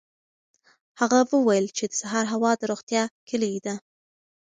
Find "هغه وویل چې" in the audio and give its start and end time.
0.99-1.83